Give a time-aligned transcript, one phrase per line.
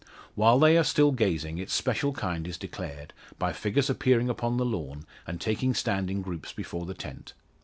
[0.33, 4.65] While they are still gazing its special kind is declared, by figures appearing upon the
[4.65, 7.33] lawn and taking stand in groups before the tent.